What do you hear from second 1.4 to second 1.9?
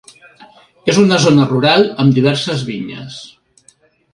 rural